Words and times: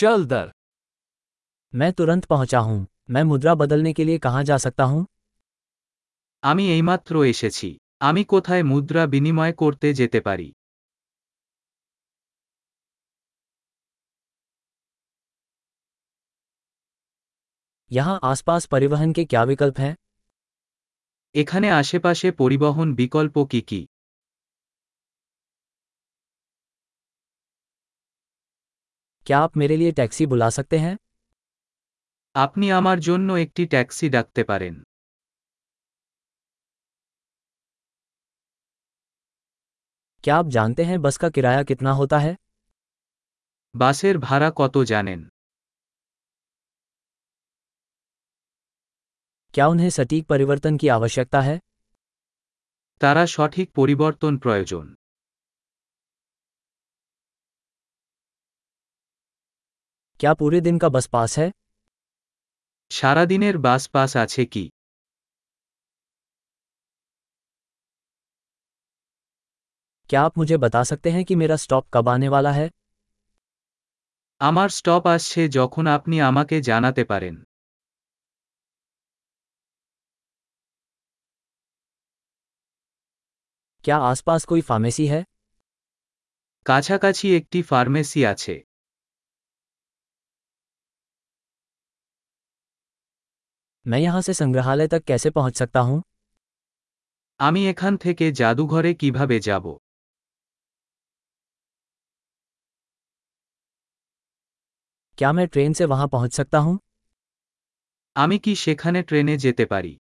चल 0.00 0.25
दर 0.25 0.51
मैं 1.73 1.91
तुरंत 1.93 2.25
पहुंचा 2.25 2.59
हूं 2.59 2.85
मैं 3.09 3.23
मुद्रा 3.23 3.53
बदलने 3.55 3.93
के 3.93 4.03
लिए 4.03 4.17
कहां 4.19 4.43
जा 4.43 4.57
सकता 4.57 4.83
हूं 4.83 5.03
আমি 6.43 6.63
এইমাত্র 6.71 7.13
এসেছি 7.25 7.69
আমি 8.01 8.21
কোথায় 8.25 8.63
মুদ্রা 8.63 9.03
বিনিময় 9.07 9.53
করতে 9.53 9.87
যেতে 9.99 10.19
পারি 10.21 10.47
यहां 17.91 18.17
आसपास 18.23 18.65
परिवहन 18.67 19.13
के 19.13 19.23
क्या 19.25 19.43
विकल्प 19.45 19.77
हैं 19.77 19.93
এখানে 21.35 21.67
আশেপাশে 21.73 22.27
পরিবহন 22.39 22.87
বিকল্প 22.95 23.35
কি 23.51 23.61
কি 23.69 23.81
क्या 29.26 29.38
आप 29.38 29.56
मेरे 29.56 29.76
लिए 29.76 29.92
टैक्सी 29.92 30.26
बुला 30.26 30.48
सकते 30.52 30.78
हैं 30.78 30.96
আপনি 32.34 32.66
আমার 32.72 32.98
জন্য 33.00 33.28
একটি 33.36 33.62
ট্যাক্সি 33.72 34.06
ডাকতে 34.10 34.42
পারেন 34.48 34.74
क्या 40.24 40.36
आप 40.36 40.48
जानते 40.48 40.82
हैं 40.84 40.98
बस 41.00 41.16
का 41.16 41.28
किराया 41.30 41.62
कितना 41.62 41.92
होता 41.92 42.18
है 42.18 42.32
বাসের 43.74 44.16
ভাড়া 44.18 44.50
কত 44.56 44.74
জানেন 44.90 45.20
क्या 49.54 49.66
उन्हें 49.68 49.90
सटीक 49.90 50.24
परिवर्तन 50.26 50.76
की 50.76 50.88
आवश्यकता 50.90 51.40
है 51.40 51.56
তারা 53.00 53.22
সঠিক 53.26 53.68
পরিবর্তন 53.74 54.32
প্রয়োজন 54.38 54.86
क्या 60.20 60.32
पूरे 60.34 60.60
दिन 60.60 60.78
का 60.78 60.88
बस 60.90 61.06
पास 61.08 61.38
है 61.38 61.50
সারাদিনের 62.90 63.56
বাস 63.60 63.82
পাস 63.94 64.12
আছে 64.16 64.42
কি 64.46 64.64
क्या 70.10 70.20
आप 70.22 70.38
मुझे 70.38 70.56
बता 70.56 70.82
सकते 70.84 71.10
हैं 71.10 71.24
कि 71.24 71.34
मेरा 71.36 71.56
स्टॉप 71.56 71.86
कब 71.94 72.08
आने 72.08 72.28
वाला 72.28 72.52
है 72.52 72.68
আমার 74.40 74.68
স্টপ 74.70 75.04
আসছে 75.06 75.42
যখন 75.50 75.84
আপনি 75.88 76.16
আমাকে 76.20 76.56
জানাতে 76.60 77.02
পারেন 77.10 77.34
क्या 83.84 83.98
आसपास 84.04 84.44
कोई 84.44 84.62
फार्मेसी 84.62 85.06
है 85.06 85.20
কাছাকাছি 86.66 87.26
একটি 87.36 87.58
ফার্মেসি 87.62 88.20
আছে 88.32 88.54
मैं 93.86 93.98
यहां 93.98 94.20
से 94.22 94.34
संग्रहालय 94.34 94.88
तक 94.88 95.04
कैसे 95.04 95.30
पहुंच 95.30 95.56
सकता 95.56 95.80
हूं 95.80 96.00
আমি 97.40 97.60
এখান 97.68 97.92
থেকে 97.96 98.26
জাদুঘরে 98.32 98.92
কিভাবে 99.00 99.36
যাব 99.40 99.66
क्या 105.18 105.30
मैं 105.32 105.46
ट्रेन 105.48 105.72
से 105.72 105.84
वहां 105.84 106.08
पहुंच 106.08 106.32
सकता 106.34 106.58
हूं 106.58 106.76
আমি 108.16 108.36
কি 108.38 108.52
সেখানে 108.64 109.00
ট্রেনে 109.08 109.34
যেতে 109.44 109.64
পারি 109.72 109.92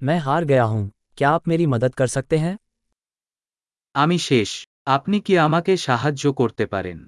मैं 0.00 0.18
हार 0.18 0.44
गया 0.44 0.64
हूं 0.64 0.84
क्या 1.18 1.30
आप 1.30 1.48
मेरी 1.48 1.66
मदद 1.68 1.94
कर 1.94 2.06
सकते 2.08 2.36
हैं 2.38 2.54
আমি 3.94 4.16
শেষ 4.20 4.50
আপনি 4.86 5.16
কি 5.26 5.34
আমাকে 5.38 5.72
সাহায্য 5.78 6.24
করতে 6.40 6.64
পারেন 6.66 6.98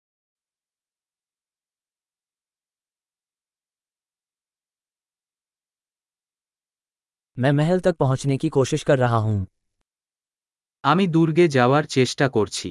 मैं 7.39 7.53
महल 7.53 7.81
तक 7.81 7.97
पहुंचने 7.97 8.37
की 8.37 8.49
कोशिश 8.51 8.83
कर 8.83 8.99
रहा 8.99 9.17
हूं 9.19 9.45
আমি 10.85 11.05
দুর্গে 11.09 11.47
যাওয়ার 11.49 11.85
চেষ্টা 11.95 12.27
করছি 12.29 12.71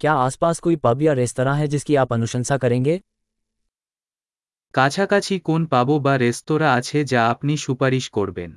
क्या 0.00 0.14
आसपास 0.20 0.58
कोई 0.60 0.76
पब 0.78 1.02
या 1.02 1.12
रेस्तरां 1.14 1.56
है 1.58 1.66
जिसकी 1.68 1.94
आप 1.96 2.12
अनुशंसा 2.12 2.56
करेंगे 2.58 2.96
কাছাকাছি 4.74 5.34
কোন 5.44 5.62
পাবো 5.72 5.94
বা 6.00 6.14
রেস্তোরাঁ 6.22 6.72
আছে 6.78 6.98
যা 7.12 7.20
আপনি 7.32 7.52
সুপারিশ 7.64 8.04
করবেন 8.16 8.50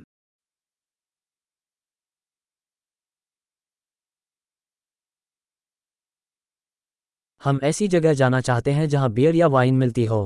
हम 7.42 7.60
ऐसी 7.64 7.86
जगह 7.90 8.14
जाना 8.14 8.40
चाहते 8.42 8.72
हैं 8.72 8.88
जहां 8.90 9.10
बियर 9.14 9.36
या 9.36 9.48
वाइन 9.50 9.76
मिलती 9.76 10.06
हो 10.06 10.22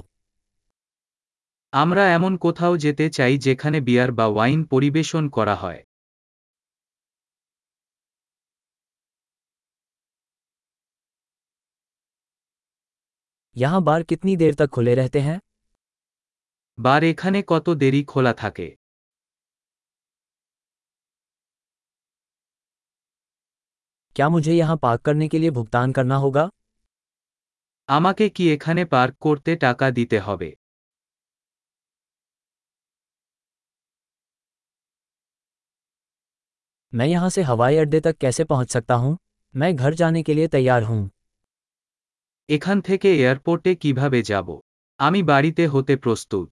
আমরা 1.73 2.03
এমন 2.17 2.33
কোথাও 2.37 2.73
যেতে 2.77 3.05
চাই 3.09 3.33
যেখানে 3.37 3.77
বিয়ার 3.87 4.09
বা 4.11 4.25
ওয়াইন 4.27 4.59
পরিবেশন 4.71 5.23
করা 5.29 5.55
হয় 5.55 5.81
यहां 13.55 13.81
बार 13.83 14.03
कितनी 14.03 14.35
देर 14.35 14.53
तक 14.55 14.69
खुले 14.69 14.93
रहते 14.95 15.19
हैं 15.19 15.39
বার 16.77 17.01
এখানে 17.03 17.39
কত 17.47 17.65
দেরি 17.81 18.01
খোলা 18.07 18.33
থাকে 18.37 18.67
क्या 24.15 24.27
मुझे 24.29 24.53
यहां 24.53 24.77
पार्क 24.77 25.01
करने 25.01 25.27
के 25.27 25.39
लिए 25.39 25.51
भुगतान 25.51 25.91
करना 25.91 26.17
होगा 26.17 26.45
আমাকে 27.89 28.25
কি 28.35 28.43
এখানে 28.51 28.81
পার্ক 28.91 29.13
করতে 29.21 29.51
টাকা 29.63 29.87
দিতে 29.91 30.17
হবে 30.27 30.49
मैं 36.93 37.05
यहां 37.05 37.29
से 37.29 37.41
हवाई 37.41 37.77
अड्डे 37.77 37.99
तक 37.99 38.17
कैसे 38.17 38.43
पहुंच 38.43 38.71
सकता 38.71 38.95
हूं 38.95 39.15
मैं 39.55 39.75
घर 39.75 39.93
जाने 39.93 40.23
के 40.23 40.33
लिए 40.33 40.47
तैयार 40.47 40.83
हूं 40.83 41.01
এখান 42.49 42.81
থেকে 42.81 43.09
এয়ারপোর্টে 43.15 43.71
কিভাবে 43.75 44.19
যাব 44.23 44.47
আমি 44.99 45.19
বাড়িতে 45.23 45.63
হতে 45.67 45.93
প্রস্তুত 45.95 46.47